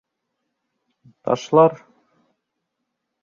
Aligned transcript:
Ташлар! 1.23 1.73